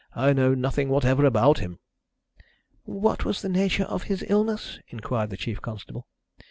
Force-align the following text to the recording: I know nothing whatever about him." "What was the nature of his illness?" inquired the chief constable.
I 0.15 0.33
know 0.33 0.55
nothing 0.55 0.89
whatever 0.89 1.25
about 1.25 1.59
him." 1.59 1.77
"What 2.85 3.23
was 3.23 3.43
the 3.43 3.49
nature 3.49 3.83
of 3.85 4.01
his 4.09 4.25
illness?" 4.27 4.79
inquired 4.87 5.29
the 5.29 5.37
chief 5.37 5.61
constable. 5.61 6.07